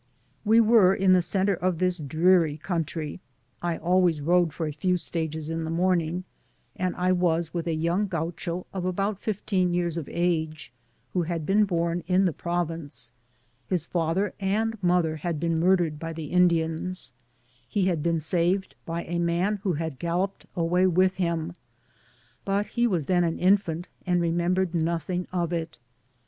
[0.43, 3.19] We were in the cent)*e of this dreary country—
[3.71, 6.23] I always rode for a few stages in the morning,
[6.75, 10.73] and I was with a young Gaucho of about fifteen years of age,
[11.13, 13.11] who had been born iii the province—
[13.71, 17.13] ^his father and mother had been murdered by the Indians—
[17.71, 21.53] ^he had been saved by a man who had galloped away with him,
[22.43, 25.77] but he was then an infant, and remem bered nothing of it.